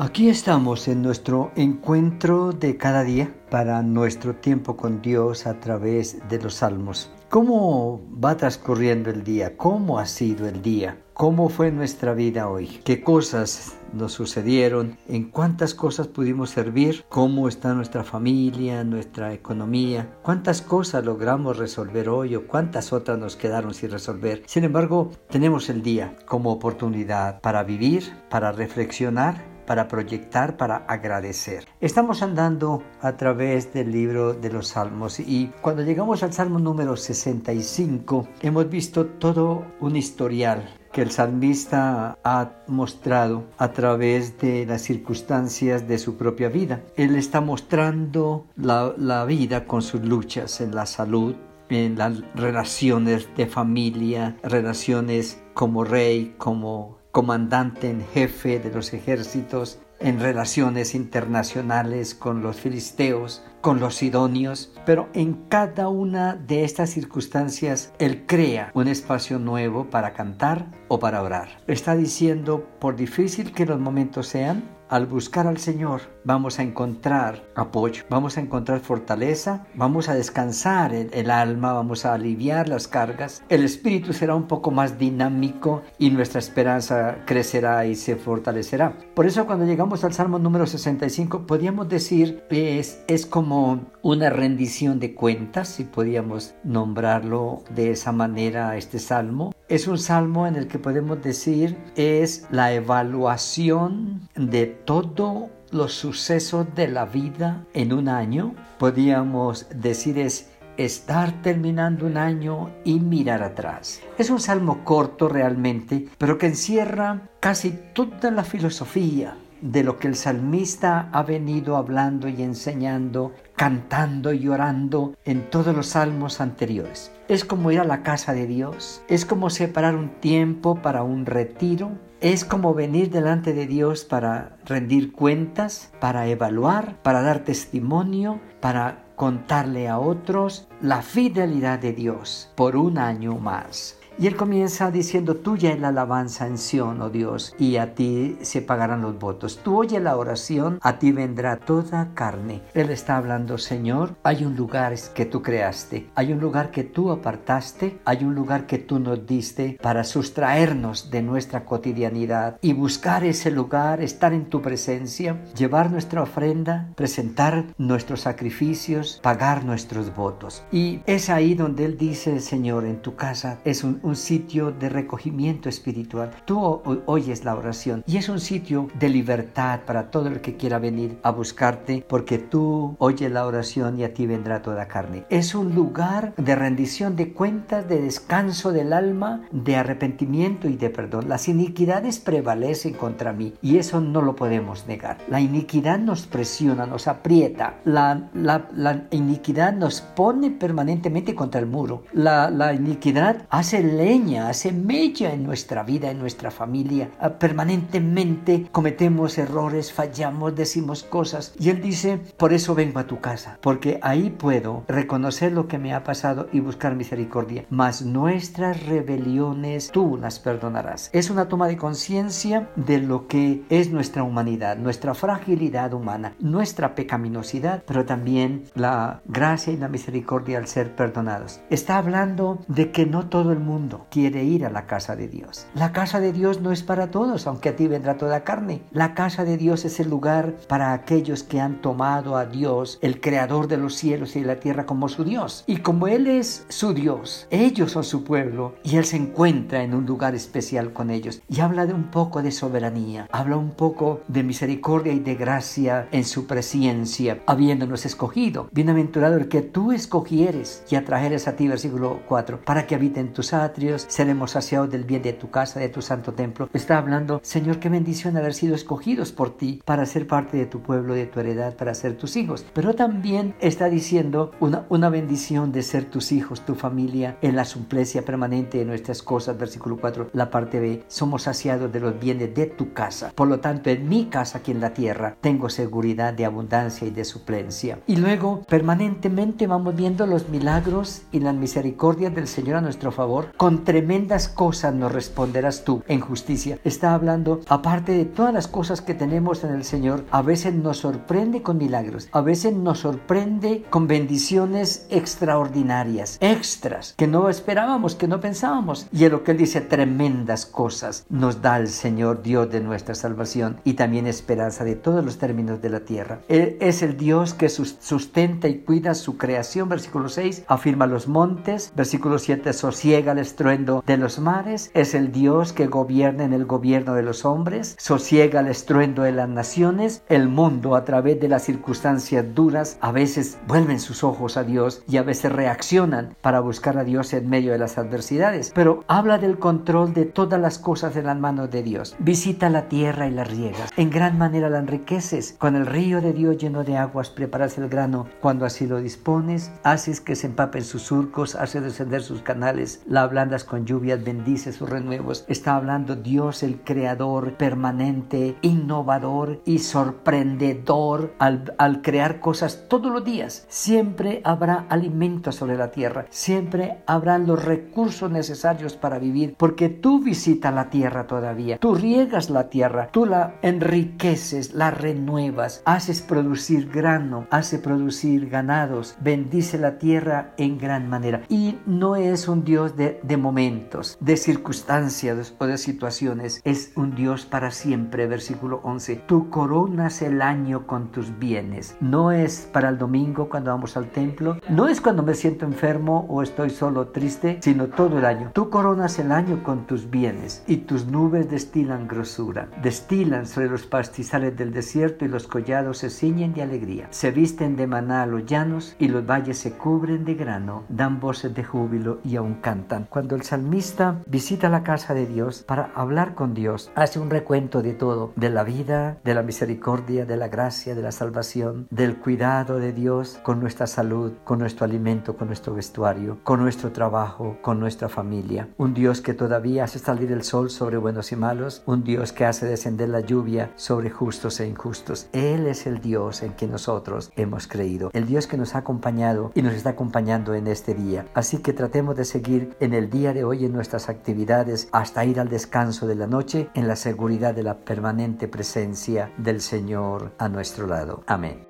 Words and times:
Aquí 0.00 0.28
estamos 0.28 0.86
en 0.86 1.02
nuestro 1.02 1.50
encuentro 1.56 2.52
de 2.52 2.76
cada 2.76 3.02
día 3.02 3.34
para 3.50 3.82
nuestro 3.82 4.36
tiempo 4.36 4.76
con 4.76 5.02
Dios 5.02 5.44
a 5.44 5.58
través 5.58 6.18
de 6.28 6.40
los 6.40 6.54
salmos. 6.54 7.10
¿Cómo 7.28 8.00
va 8.24 8.36
transcurriendo 8.36 9.10
el 9.10 9.24
día? 9.24 9.56
¿Cómo 9.56 9.98
ha 9.98 10.06
sido 10.06 10.46
el 10.46 10.62
día? 10.62 11.02
¿Cómo 11.14 11.48
fue 11.48 11.72
nuestra 11.72 12.14
vida 12.14 12.48
hoy? 12.48 12.80
¿Qué 12.84 13.02
cosas 13.02 13.76
nos 13.92 14.12
sucedieron? 14.12 14.96
¿En 15.08 15.32
cuántas 15.32 15.74
cosas 15.74 16.06
pudimos 16.06 16.50
servir? 16.50 17.04
¿Cómo 17.08 17.48
está 17.48 17.74
nuestra 17.74 18.04
familia, 18.04 18.84
nuestra 18.84 19.32
economía? 19.32 20.16
¿Cuántas 20.22 20.62
cosas 20.62 21.04
logramos 21.04 21.58
resolver 21.58 22.08
hoy 22.08 22.36
o 22.36 22.46
cuántas 22.46 22.92
otras 22.92 23.18
nos 23.18 23.34
quedaron 23.34 23.74
sin 23.74 23.90
resolver? 23.90 24.44
Sin 24.46 24.62
embargo, 24.62 25.10
tenemos 25.28 25.68
el 25.68 25.82
día 25.82 26.16
como 26.24 26.52
oportunidad 26.52 27.40
para 27.40 27.64
vivir, 27.64 28.04
para 28.30 28.52
reflexionar 28.52 29.57
para 29.68 29.86
proyectar, 29.86 30.56
para 30.56 30.78
agradecer. 30.88 31.68
Estamos 31.82 32.22
andando 32.22 32.82
a 33.02 33.18
través 33.18 33.74
del 33.74 33.92
libro 33.92 34.32
de 34.32 34.50
los 34.50 34.68
Salmos 34.68 35.20
y 35.20 35.52
cuando 35.60 35.82
llegamos 35.82 36.22
al 36.22 36.32
Salmo 36.32 36.58
número 36.58 36.96
65 36.96 38.28
hemos 38.40 38.70
visto 38.70 39.04
todo 39.04 39.66
un 39.80 39.94
historial 39.94 40.70
que 40.90 41.02
el 41.02 41.10
salmista 41.10 42.16
ha 42.24 42.50
mostrado 42.66 43.44
a 43.58 43.72
través 43.72 44.38
de 44.38 44.64
las 44.64 44.80
circunstancias 44.80 45.86
de 45.86 45.98
su 45.98 46.16
propia 46.16 46.48
vida. 46.48 46.80
Él 46.96 47.14
está 47.14 47.42
mostrando 47.42 48.46
la, 48.56 48.94
la 48.96 49.26
vida 49.26 49.66
con 49.66 49.82
sus 49.82 50.00
luchas 50.00 50.62
en 50.62 50.74
la 50.74 50.86
salud, 50.86 51.36
en 51.68 51.98
las 51.98 52.22
relaciones 52.34 53.28
de 53.36 53.46
familia, 53.46 54.38
relaciones 54.42 55.42
como 55.52 55.84
rey, 55.84 56.34
como 56.38 56.97
comandante 57.10 57.90
en 57.90 58.06
jefe 58.06 58.58
de 58.58 58.70
los 58.72 58.92
ejércitos, 58.92 59.80
en 60.00 60.20
relaciones 60.20 60.94
internacionales 60.94 62.14
con 62.14 62.42
los 62.42 62.56
filisteos, 62.56 63.42
con 63.60 63.80
los 63.80 63.96
sidonios, 63.96 64.72
pero 64.86 65.08
en 65.12 65.34
cada 65.48 65.88
una 65.88 66.34
de 66.36 66.64
estas 66.64 66.90
circunstancias 66.90 67.92
Él 67.98 68.24
crea 68.26 68.70
un 68.74 68.86
espacio 68.86 69.38
nuevo 69.38 69.90
para 69.90 70.12
cantar 70.12 70.70
o 70.88 70.98
para 71.00 71.22
orar. 71.22 71.48
Está 71.66 71.96
diciendo, 71.96 72.64
por 72.78 72.94
difícil 72.94 73.52
que 73.52 73.66
los 73.66 73.80
momentos 73.80 74.28
sean, 74.28 74.77
al 74.88 75.06
buscar 75.06 75.46
al 75.46 75.58
Señor 75.58 76.02
vamos 76.24 76.58
a 76.58 76.62
encontrar 76.62 77.42
apoyo, 77.54 78.04
vamos 78.10 78.36
a 78.36 78.40
encontrar 78.40 78.80
fortaleza, 78.80 79.66
vamos 79.74 80.08
a 80.08 80.14
descansar 80.14 80.94
el, 80.94 81.30
alma, 81.30 81.72
vamos 81.72 82.04
a 82.04 82.14
aliviar 82.14 82.68
las 82.68 82.88
cargas, 82.88 83.42
el 83.48 83.64
espíritu 83.64 84.12
será 84.12 84.34
un 84.34 84.46
poco 84.46 84.70
más 84.70 84.98
dinámico 84.98 85.82
y 85.98 86.10
nuestra 86.10 86.38
esperanza 86.38 87.18
crecerá 87.26 87.86
y 87.86 87.94
se 87.94 88.16
fortalecerá. 88.16 88.98
Por 89.14 89.26
eso 89.26 89.46
cuando 89.46 89.66
llegamos 89.66 90.04
al 90.04 90.12
Salmo 90.12 90.38
número 90.38 90.66
65 90.66 91.46
podríamos 91.46 91.88
decir 91.88 92.44
es, 92.50 93.02
es 93.08 93.26
como 93.26 93.86
una 94.02 94.30
rendición 94.30 95.00
de 95.00 95.14
cuentas, 95.14 95.68
si 95.68 95.84
podíamos 95.84 96.54
nombrarlo 96.64 97.62
de 97.70 97.90
esa 97.90 98.12
manera 98.12 98.76
este 98.76 98.98
salmo. 98.98 99.52
Es 99.68 99.86
un 99.86 99.98
salmo 99.98 100.46
en 100.46 100.56
el 100.56 100.66
que 100.66 100.78
podemos 100.78 101.22
decir 101.22 101.76
es 101.94 102.46
la 102.50 102.72
evaluación 102.72 104.26
de 104.34 104.64
todo 104.64 105.50
los 105.70 105.92
sucesos 105.92 106.74
de 106.74 106.88
la 106.88 107.04
vida 107.04 107.66
en 107.74 107.92
un 107.92 108.08
año. 108.08 108.54
Podríamos 108.78 109.66
decir 109.68 110.18
es 110.18 110.48
estar 110.78 111.42
terminando 111.42 112.06
un 112.06 112.16
año 112.16 112.70
y 112.82 112.98
mirar 112.98 113.42
atrás. 113.42 114.00
Es 114.16 114.30
un 114.30 114.40
salmo 114.40 114.84
corto 114.84 115.28
realmente, 115.28 116.08
pero 116.16 116.38
que 116.38 116.46
encierra 116.46 117.28
casi 117.38 117.78
toda 117.92 118.30
la 118.30 118.44
filosofía 118.44 119.36
de 119.60 119.82
lo 119.82 119.98
que 119.98 120.08
el 120.08 120.14
salmista 120.14 121.08
ha 121.12 121.22
venido 121.22 121.76
hablando 121.76 122.28
y 122.28 122.42
enseñando, 122.42 123.32
cantando 123.56 124.32
y 124.32 124.48
orando 124.48 125.14
en 125.24 125.50
todos 125.50 125.74
los 125.74 125.88
salmos 125.88 126.40
anteriores. 126.40 127.12
Es 127.28 127.44
como 127.44 127.70
ir 127.70 127.80
a 127.80 127.84
la 127.84 128.02
casa 128.02 128.32
de 128.32 128.46
Dios, 128.46 129.02
es 129.08 129.24
como 129.24 129.50
separar 129.50 129.94
un 129.94 130.10
tiempo 130.20 130.76
para 130.76 131.02
un 131.02 131.26
retiro, 131.26 131.90
es 132.20 132.44
como 132.44 132.74
venir 132.74 133.10
delante 133.10 133.52
de 133.52 133.66
Dios 133.66 134.04
para 134.04 134.56
rendir 134.64 135.12
cuentas, 135.12 135.92
para 136.00 136.26
evaluar, 136.26 137.00
para 137.02 137.22
dar 137.22 137.44
testimonio, 137.44 138.40
para 138.60 139.04
contarle 139.14 139.88
a 139.88 139.98
otros 139.98 140.68
la 140.80 141.02
fidelidad 141.02 141.78
de 141.78 141.92
Dios 141.92 142.50
por 142.56 142.76
un 142.76 142.98
año 142.98 143.36
más. 143.36 143.98
Y 144.20 144.26
él 144.26 144.34
comienza 144.34 144.90
diciendo, 144.90 145.36
tuya 145.36 145.70
es 145.70 145.78
la 145.78 145.88
alabanza 145.88 146.48
en 146.48 146.58
Sion, 146.58 147.00
oh 147.02 147.08
Dios, 147.08 147.54
y 147.56 147.76
a 147.76 147.94
ti 147.94 148.36
se 148.42 148.60
pagarán 148.60 149.00
los 149.00 149.16
votos. 149.16 149.60
Tú 149.62 149.78
oye 149.78 150.00
la 150.00 150.16
oración, 150.16 150.80
a 150.82 150.98
ti 150.98 151.12
vendrá 151.12 151.58
toda 151.58 152.14
carne. 152.14 152.62
Él 152.74 152.90
está 152.90 153.16
hablando, 153.16 153.58
Señor, 153.58 154.16
hay 154.24 154.44
un 154.44 154.56
lugar 154.56 154.94
que 155.14 155.24
tú 155.24 155.40
creaste, 155.40 156.10
hay 156.16 156.32
un 156.32 156.40
lugar 156.40 156.72
que 156.72 156.82
tú 156.82 157.12
apartaste, 157.12 158.00
hay 158.04 158.24
un 158.24 158.34
lugar 158.34 158.66
que 158.66 158.78
tú 158.78 158.98
nos 158.98 159.24
diste 159.24 159.78
para 159.80 160.02
sustraernos 160.02 161.12
de 161.12 161.22
nuestra 161.22 161.64
cotidianidad 161.64 162.58
y 162.60 162.72
buscar 162.72 163.22
ese 163.22 163.52
lugar, 163.52 164.00
estar 164.00 164.32
en 164.32 164.46
tu 164.46 164.62
presencia, 164.62 165.40
llevar 165.54 165.92
nuestra 165.92 166.22
ofrenda, 166.22 166.88
presentar 166.96 167.66
nuestros 167.78 168.22
sacrificios, 168.22 169.20
pagar 169.22 169.64
nuestros 169.64 170.12
votos. 170.16 170.64
Y 170.72 171.02
es 171.06 171.30
ahí 171.30 171.54
donde 171.54 171.84
él 171.84 171.96
dice, 171.96 172.40
Señor, 172.40 172.84
en 172.84 173.00
tu 173.00 173.14
casa 173.14 173.60
es 173.64 173.84
un 173.84 174.07
un 174.08 174.16
sitio 174.16 174.72
de 174.72 174.88
recogimiento 174.88 175.68
espiritual. 175.68 176.30
Tú 176.44 176.82
oyes 177.06 177.44
la 177.44 177.54
oración 177.54 178.02
y 178.06 178.16
es 178.16 178.28
un 178.28 178.40
sitio 178.40 178.88
de 178.98 179.08
libertad 179.08 179.80
para 179.86 180.10
todo 180.10 180.28
el 180.28 180.40
que 180.40 180.56
quiera 180.56 180.78
venir 180.78 181.18
a 181.22 181.30
buscarte 181.30 182.04
porque 182.08 182.38
tú 182.38 182.96
oyes 182.98 183.30
la 183.30 183.46
oración 183.46 183.98
y 183.98 184.04
a 184.04 184.14
ti 184.14 184.26
vendrá 184.26 184.62
toda 184.62 184.88
carne. 184.88 185.24
Es 185.28 185.54
un 185.54 185.74
lugar 185.74 186.34
de 186.36 186.54
rendición 186.54 187.16
de 187.16 187.32
cuentas, 187.32 187.88
de 187.88 188.00
descanso 188.00 188.72
del 188.72 188.92
alma, 188.92 189.42
de 189.52 189.76
arrepentimiento 189.76 190.68
y 190.68 190.76
de 190.76 190.90
perdón. 190.90 191.28
Las 191.28 191.48
iniquidades 191.48 192.18
prevalecen 192.18 192.94
contra 192.94 193.32
mí 193.32 193.54
y 193.60 193.76
eso 193.76 194.00
no 194.00 194.22
lo 194.22 194.34
podemos 194.34 194.86
negar. 194.86 195.18
La 195.28 195.40
iniquidad 195.40 195.98
nos 195.98 196.26
presiona, 196.26 196.86
nos 196.86 197.08
aprieta. 197.08 197.74
La, 197.84 198.30
la, 198.34 198.68
la 198.74 199.06
iniquidad 199.10 199.74
nos 199.74 200.00
pone 200.00 200.50
permanentemente 200.50 201.34
contra 201.34 201.60
el 201.60 201.66
muro. 201.66 202.04
La, 202.12 202.50
la 202.50 202.72
iniquidad 202.72 203.46
hace 203.50 203.78
el 203.78 203.97
leña, 203.98 204.48
hace 204.48 204.70
mella 204.70 205.32
en 205.32 205.42
nuestra 205.42 205.82
vida, 205.82 206.10
en 206.10 206.20
nuestra 206.20 206.52
familia. 206.52 207.10
Ah, 207.18 207.30
permanentemente 207.30 208.68
cometemos 208.70 209.38
errores, 209.38 209.92
fallamos, 209.92 210.54
decimos 210.54 211.02
cosas. 211.02 211.52
Y 211.58 211.70
Él 211.70 211.82
dice, 211.82 212.20
por 212.36 212.52
eso 212.52 212.76
vengo 212.76 213.00
a 213.00 213.08
tu 213.08 213.20
casa, 213.20 213.58
porque 213.60 213.98
ahí 214.02 214.30
puedo 214.30 214.84
reconocer 214.86 215.50
lo 215.50 215.66
que 215.66 215.78
me 215.78 215.92
ha 215.92 216.04
pasado 216.04 216.48
y 216.52 216.60
buscar 216.60 216.94
misericordia. 216.94 217.64
Mas 217.70 218.02
nuestras 218.02 218.86
rebeliones 218.86 219.90
tú 219.90 220.16
las 220.16 220.38
perdonarás. 220.38 221.10
Es 221.12 221.28
una 221.28 221.48
toma 221.48 221.66
de 221.66 221.76
conciencia 221.76 222.70
de 222.76 222.98
lo 222.98 223.26
que 223.26 223.64
es 223.68 223.90
nuestra 223.90 224.22
humanidad, 224.22 224.76
nuestra 224.76 225.14
fragilidad 225.14 225.92
humana, 225.92 226.34
nuestra 226.38 226.94
pecaminosidad, 226.94 227.82
pero 227.84 228.04
también 228.04 228.64
la 228.76 229.22
gracia 229.24 229.72
y 229.72 229.76
la 229.76 229.88
misericordia 229.88 230.58
al 230.58 230.68
ser 230.68 230.94
perdonados. 230.94 231.60
Está 231.68 231.98
hablando 231.98 232.60
de 232.68 232.92
que 232.92 233.04
no 233.04 233.26
todo 233.26 233.50
el 233.50 233.58
mundo 233.58 233.87
quiere 234.10 234.44
ir 234.44 234.64
a 234.64 234.70
la 234.70 234.86
casa 234.86 235.16
de 235.16 235.28
Dios. 235.28 235.66
La 235.74 235.92
casa 235.92 236.20
de 236.20 236.32
Dios 236.32 236.60
no 236.60 236.72
es 236.72 236.82
para 236.82 237.10
todos, 237.10 237.46
aunque 237.46 237.70
a 237.70 237.76
ti 237.76 237.86
vendrá 237.86 238.16
toda 238.16 238.44
carne. 238.44 238.82
La 238.92 239.14
casa 239.14 239.44
de 239.44 239.56
Dios 239.56 239.84
es 239.84 240.00
el 240.00 240.10
lugar 240.10 240.54
para 240.68 240.92
aquellos 240.92 241.42
que 241.42 241.60
han 241.60 241.80
tomado 241.80 242.36
a 242.36 242.46
Dios, 242.46 242.98
el 243.02 243.20
creador 243.20 243.68
de 243.68 243.76
los 243.76 243.94
cielos 243.94 244.36
y 244.36 244.40
de 244.40 244.46
la 244.46 244.60
tierra, 244.60 244.86
como 244.86 245.08
su 245.08 245.24
Dios. 245.24 245.64
Y 245.66 245.78
como 245.78 246.08
Él 246.08 246.26
es 246.26 246.66
su 246.68 246.92
Dios, 246.92 247.46
ellos 247.50 247.92
son 247.92 248.04
su 248.04 248.24
pueblo 248.24 248.74
y 248.82 248.96
Él 248.96 249.04
se 249.04 249.16
encuentra 249.16 249.82
en 249.82 249.94
un 249.94 250.06
lugar 250.06 250.34
especial 250.34 250.92
con 250.92 251.10
ellos. 251.10 251.40
Y 251.48 251.60
habla 251.60 251.86
de 251.86 251.94
un 251.94 252.10
poco 252.10 252.42
de 252.42 252.52
soberanía, 252.52 253.28
habla 253.32 253.56
un 253.56 253.70
poco 253.70 254.20
de 254.28 254.42
misericordia 254.42 255.12
y 255.12 255.20
de 255.20 255.34
gracia 255.34 256.08
en 256.12 256.24
su 256.24 256.46
presencia, 256.46 257.42
habiéndonos 257.46 258.04
escogido. 258.06 258.68
Bienaventurado 258.72 259.36
el 259.36 259.48
que 259.48 259.62
tú 259.62 259.92
escogieres 259.92 260.84
y 260.90 260.96
atrajeres 260.96 261.48
a 261.48 261.56
ti, 261.56 261.68
versículo 261.68 262.20
4, 262.28 262.60
para 262.64 262.86
que 262.86 262.94
habiten 262.94 263.32
tus 263.32 263.52
atrios 263.52 263.77
seremos 264.08 264.52
saciados 264.52 264.90
del 264.90 265.04
bien 265.04 265.22
de 265.22 265.32
tu 265.32 265.50
casa, 265.50 265.80
de 265.80 265.88
tu 265.88 266.02
santo 266.02 266.32
templo. 266.32 266.68
Está 266.72 266.98
hablando, 266.98 267.40
Señor, 267.42 267.78
qué 267.78 267.88
bendición 267.88 268.36
haber 268.36 268.54
sido 268.54 268.74
escogidos 268.74 269.32
por 269.32 269.56
ti 269.56 269.80
para 269.84 270.06
ser 270.06 270.26
parte 270.26 270.56
de 270.56 270.66
tu 270.66 270.80
pueblo, 270.80 271.14
de 271.14 271.26
tu 271.26 271.40
heredad, 271.40 271.76
para 271.76 271.94
ser 271.94 272.16
tus 272.16 272.36
hijos. 272.36 272.66
Pero 272.74 272.94
también 272.94 273.54
está 273.60 273.88
diciendo 273.88 274.50
una, 274.60 274.84
una 274.88 275.10
bendición 275.10 275.70
de 275.72 275.82
ser 275.82 276.06
tus 276.06 276.32
hijos, 276.32 276.62
tu 276.62 276.74
familia, 276.74 277.36
en 277.40 277.56
la 277.56 277.64
suplencia 277.64 278.24
permanente 278.24 278.78
de 278.78 278.84
nuestras 278.84 279.22
cosas. 279.22 279.56
Versículo 279.58 279.96
4, 279.96 280.30
la 280.32 280.50
parte 280.50 280.80
B, 280.80 281.04
somos 281.06 281.42
saciados 281.42 281.92
de 281.92 282.00
los 282.00 282.18
bienes 282.18 282.54
de 282.54 282.66
tu 282.66 282.92
casa. 282.92 283.32
Por 283.34 283.48
lo 283.48 283.60
tanto, 283.60 283.90
en 283.90 284.08
mi 284.08 284.26
casa 284.26 284.58
aquí 284.58 284.72
en 284.72 284.80
la 284.80 284.94
tierra 284.94 285.36
tengo 285.40 285.68
seguridad 285.68 286.34
de 286.34 286.44
abundancia 286.44 287.06
y 287.06 287.10
de 287.10 287.24
suplencia. 287.24 288.00
Y 288.06 288.16
luego, 288.16 288.62
permanentemente 288.68 289.66
vamos 289.66 289.94
viendo 289.94 290.26
los 290.26 290.48
milagros 290.48 291.22
y 291.32 291.40
las 291.40 291.54
misericordias 291.54 292.34
del 292.34 292.48
Señor 292.48 292.76
a 292.76 292.80
nuestro 292.80 293.12
favor 293.12 293.52
con 293.58 293.84
tremendas 293.84 294.48
cosas 294.48 294.94
nos 294.94 295.10
responderás 295.10 295.82
tú 295.82 296.04
en 296.06 296.20
justicia. 296.20 296.78
Está 296.84 297.12
hablando, 297.12 297.60
aparte 297.68 298.12
de 298.12 298.24
todas 298.24 298.54
las 298.54 298.68
cosas 298.68 299.02
que 299.02 299.14
tenemos 299.14 299.64
en 299.64 299.74
el 299.74 299.82
Señor, 299.82 300.24
a 300.30 300.42
veces 300.42 300.74
nos 300.74 300.98
sorprende 300.98 301.60
con 301.60 301.76
milagros, 301.76 302.28
a 302.30 302.40
veces 302.40 302.72
nos 302.72 303.00
sorprende 303.00 303.84
con 303.90 304.06
bendiciones 304.06 305.08
extraordinarias, 305.10 306.38
extras, 306.40 307.14
que 307.16 307.26
no 307.26 307.48
esperábamos, 307.48 308.14
que 308.14 308.28
no 308.28 308.38
pensábamos. 308.40 309.08
Y 309.12 309.24
en 309.24 309.32
lo 309.32 309.42
que 309.42 309.50
Él 309.50 309.58
dice, 309.58 309.80
tremendas 309.80 310.64
cosas 310.64 311.26
nos 311.28 311.60
da 311.60 311.78
el 311.78 311.88
Señor 311.88 312.42
Dios 312.42 312.70
de 312.70 312.80
nuestra 312.80 313.16
salvación 313.16 313.80
y 313.82 313.94
también 313.94 314.28
esperanza 314.28 314.84
de 314.84 314.94
todos 314.94 315.24
los 315.24 315.38
términos 315.38 315.82
de 315.82 315.90
la 315.90 316.00
tierra. 316.00 316.42
Él 316.46 316.76
es 316.80 317.02
el 317.02 317.16
Dios 317.16 317.54
que 317.54 317.68
sustenta 317.68 318.68
y 318.68 318.78
cuida 318.78 319.16
su 319.16 319.36
creación, 319.36 319.88
versículo 319.88 320.28
6, 320.28 320.62
afirma 320.68 321.08
los 321.08 321.26
montes, 321.26 321.92
versículo 321.96 322.38
7, 322.38 322.72
sosiega 322.72 323.32
el 323.32 323.47
estruendo 323.48 324.04
de 324.06 324.16
los 324.18 324.38
mares, 324.38 324.90
es 324.94 325.14
el 325.14 325.32
Dios 325.32 325.72
que 325.72 325.86
gobierna 325.86 326.44
en 326.44 326.52
el 326.52 326.66
gobierno 326.66 327.14
de 327.14 327.22
los 327.22 327.44
hombres, 327.44 327.96
sosiega 327.98 328.60
el 328.60 328.68
estruendo 328.68 329.22
de 329.22 329.32
las 329.32 329.48
naciones, 329.48 330.22
el 330.28 330.48
mundo 330.48 330.94
a 330.94 331.04
través 331.04 331.40
de 331.40 331.48
las 331.48 331.64
circunstancias 331.64 332.44
duras 332.54 332.98
a 333.00 333.12
veces 333.12 333.58
vuelven 333.66 334.00
sus 334.00 334.22
ojos 334.22 334.56
a 334.56 334.64
Dios 334.64 335.02
y 335.08 335.16
a 335.16 335.22
veces 335.22 335.50
reaccionan 335.52 336.36
para 336.40 336.60
buscar 336.60 336.98
a 336.98 337.04
Dios 337.04 337.32
en 337.32 337.48
medio 337.48 337.72
de 337.72 337.78
las 337.78 337.98
adversidades, 337.98 338.72
pero 338.74 339.04
habla 339.08 339.38
del 339.38 339.58
control 339.58 340.12
de 340.12 340.26
todas 340.26 340.60
las 340.60 340.78
cosas 340.78 341.16
en 341.16 341.26
las 341.26 341.38
manos 341.38 341.70
de 341.70 341.82
Dios. 341.82 342.16
Visita 342.18 342.68
la 342.68 342.88
tierra 342.88 343.26
y 343.26 343.30
la 343.30 343.44
riegas, 343.44 343.90
en 343.96 344.10
gran 344.10 344.36
manera 344.36 344.68
la 344.68 344.78
enriqueces, 344.78 345.56
con 345.58 345.74
el 345.74 345.86
río 345.86 346.20
de 346.20 346.32
Dios 346.32 346.58
lleno 346.58 346.84
de 346.84 346.96
aguas 346.96 347.30
preparas 347.30 347.78
el 347.78 347.88
grano. 347.88 348.26
Cuando 348.40 348.66
así 348.66 348.86
lo 348.86 349.00
dispones, 349.00 349.70
haces 349.82 350.20
que 350.20 350.36
se 350.36 350.48
empapen 350.48 350.84
sus 350.84 351.02
surcos, 351.02 351.54
haces 351.54 351.82
descender 351.82 352.22
sus 352.22 352.42
canales, 352.42 353.02
la 353.06 353.22
ablandas 353.38 353.62
con 353.62 353.86
lluvias, 353.86 354.24
bendice 354.24 354.72
sus 354.72 354.90
renuevos. 354.90 355.44
Está 355.46 355.76
hablando 355.76 356.16
Dios 356.16 356.64
el 356.64 356.80
creador 356.80 357.52
permanente, 357.52 358.56
innovador 358.62 359.62
y 359.64 359.78
sorprendedor 359.78 361.34
al, 361.38 361.72
al 361.78 362.02
crear 362.02 362.40
cosas 362.40 362.86
todos 362.88 363.12
los 363.12 363.24
días. 363.24 363.64
Siempre 363.68 364.40
habrá 364.42 364.86
alimento 364.88 365.52
sobre 365.52 365.76
la 365.76 365.92
tierra, 365.92 366.26
siempre 366.30 366.98
habrá 367.06 367.38
los 367.38 367.64
recursos 367.64 368.28
necesarios 368.28 368.96
para 368.96 369.20
vivir, 369.20 369.54
porque 369.56 369.88
tú 369.88 370.20
visitas 370.20 370.74
la 370.74 370.90
tierra 370.90 371.28
todavía, 371.28 371.78
tú 371.78 371.94
riegas 371.94 372.50
la 372.50 372.68
tierra, 372.68 373.10
tú 373.12 373.24
la 373.24 373.54
enriqueces, 373.62 374.74
la 374.74 374.90
renuevas, 374.90 375.80
haces 375.84 376.22
producir 376.22 376.90
grano, 376.90 377.46
hace 377.50 377.78
producir 377.78 378.48
ganados, 378.48 379.14
bendice 379.20 379.78
la 379.78 379.98
tierra 379.98 380.54
en 380.56 380.76
gran 380.76 381.08
manera. 381.08 381.42
Y 381.48 381.78
no 381.86 382.16
es 382.16 382.48
un 382.48 382.64
Dios 382.64 382.96
de, 382.96 383.20
de 383.28 383.36
momentos, 383.36 384.16
de 384.20 384.36
circunstancias 384.36 385.54
o 385.58 385.66
de 385.66 385.78
situaciones, 385.78 386.60
es 386.64 386.92
un 386.96 387.14
Dios 387.14 387.44
para 387.44 387.70
siempre. 387.70 388.26
Versículo 388.26 388.80
11, 388.82 389.16
tú 389.26 389.50
coronas 389.50 390.22
el 390.22 390.40
año 390.42 390.86
con 390.86 391.12
tus 391.12 391.38
bienes. 391.38 391.96
No 392.00 392.32
es 392.32 392.68
para 392.72 392.88
el 392.88 392.98
domingo 392.98 393.48
cuando 393.48 393.70
vamos 393.70 393.96
al 393.96 394.10
templo, 394.10 394.56
no 394.70 394.88
es 394.88 395.00
cuando 395.00 395.22
me 395.22 395.34
siento 395.34 395.66
enfermo 395.66 396.26
o 396.28 396.42
estoy 396.42 396.70
solo 396.70 397.08
triste, 397.08 397.58
sino 397.60 397.88
todo 397.88 398.18
el 398.18 398.24
año. 398.24 398.50
Tú 398.54 398.70
coronas 398.70 399.18
el 399.18 399.30
año 399.30 399.62
con 399.62 399.86
tus 399.86 400.08
bienes 400.08 400.64
y 400.66 400.78
tus 400.78 401.06
nubes 401.06 401.50
destilan 401.50 402.08
grosura, 402.08 402.68
destilan 402.82 403.46
sobre 403.46 403.68
los 403.68 403.86
pastizales 403.86 404.56
del 404.56 404.72
desierto 404.72 405.24
y 405.24 405.28
los 405.28 405.46
collados 405.46 405.98
se 405.98 406.10
ciñen 406.10 406.54
de 406.54 406.62
alegría. 406.62 407.08
Se 407.10 407.30
visten 407.30 407.76
de 407.76 407.86
maná 407.86 408.24
los 408.26 408.46
llanos 408.46 408.96
y 408.98 409.08
los 409.08 409.26
valles 409.26 409.58
se 409.58 409.72
cubren 409.72 410.24
de 410.24 410.34
grano, 410.34 410.84
dan 410.88 411.20
voces 411.20 411.54
de 411.54 411.64
júbilo 411.64 412.20
y 412.24 412.36
aún 412.36 412.54
cantan. 412.54 413.06
Cuando 413.18 413.34
el 413.34 413.42
salmista 413.42 414.22
visita 414.26 414.68
la 414.68 414.84
casa 414.84 415.12
de 415.12 415.26
Dios 415.26 415.64
para 415.64 415.90
hablar 415.96 416.36
con 416.36 416.54
Dios, 416.54 416.92
hace 416.94 417.18
un 417.18 417.30
recuento 417.30 417.82
de 417.82 417.92
todo, 417.92 418.32
de 418.36 418.48
la 418.48 418.62
vida, 418.62 419.18
de 419.24 419.34
la 419.34 419.42
misericordia, 419.42 420.24
de 420.24 420.36
la 420.36 420.46
gracia, 420.46 420.94
de 420.94 421.02
la 421.02 421.10
salvación, 421.10 421.88
del 421.90 422.20
cuidado 422.20 422.78
de 422.78 422.92
Dios 422.92 423.40
con 423.42 423.58
nuestra 423.58 423.88
salud, 423.88 424.34
con 424.44 424.60
nuestro 424.60 424.84
alimento, 424.84 425.36
con 425.36 425.48
nuestro 425.48 425.74
vestuario, 425.74 426.38
con 426.44 426.60
nuestro 426.60 426.92
trabajo, 426.92 427.56
con 427.60 427.80
nuestra 427.80 428.08
familia. 428.08 428.68
Un 428.76 428.94
Dios 428.94 429.20
que 429.20 429.34
todavía 429.34 429.82
hace 429.82 429.98
salir 429.98 430.30
el 430.30 430.44
sol 430.44 430.70
sobre 430.70 430.96
buenos 430.96 431.32
y 431.32 431.36
malos, 431.36 431.82
un 431.86 432.04
Dios 432.04 432.32
que 432.32 432.44
hace 432.44 432.66
descender 432.66 433.08
la 433.08 433.18
lluvia 433.18 433.72
sobre 433.74 434.10
justos 434.10 434.60
e 434.60 434.68
injustos. 434.68 435.28
Él 435.32 435.66
es 435.66 435.88
el 435.88 436.00
Dios 436.00 436.44
en 436.44 436.52
que 436.52 436.68
nosotros 436.68 437.32
hemos 437.34 437.66
creído, 437.66 438.10
el 438.12 438.26
Dios 438.26 438.46
que 438.46 438.56
nos 438.56 438.76
ha 438.76 438.78
acompañado 438.78 439.50
y 439.56 439.62
nos 439.62 439.74
está 439.74 439.90
acompañando 439.90 440.54
en 440.54 440.68
este 440.68 440.94
día. 440.94 441.26
Así 441.34 441.58
que 441.58 441.72
tratemos 441.72 442.14
de 442.14 442.24
seguir 442.24 442.76
en 442.78 442.94
día 443.10 443.32
de 443.32 443.44
hoy 443.44 443.64
en 443.64 443.72
nuestras 443.72 444.08
actividades 444.08 444.88
hasta 444.92 445.24
ir 445.24 445.40
al 445.40 445.48
descanso 445.48 446.06
de 446.06 446.14
la 446.14 446.26
noche 446.26 446.68
en 446.74 446.88
la 446.88 446.96
seguridad 446.96 447.54
de 447.54 447.62
la 447.62 447.78
permanente 447.78 448.48
presencia 448.48 449.32
del 449.36 449.60
Señor 449.60 450.32
a 450.38 450.48
nuestro 450.48 450.86
lado. 450.86 451.22
Amén. 451.26 451.67